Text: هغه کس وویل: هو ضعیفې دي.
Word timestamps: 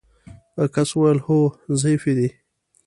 هغه 0.55 0.67
کس 0.75 0.89
وویل: 0.93 1.19
هو 1.25 1.39
ضعیفې 1.81 2.13
دي. 2.17 2.29